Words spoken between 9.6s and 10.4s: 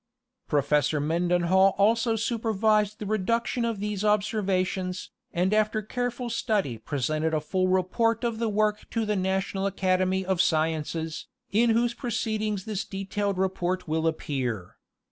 Academy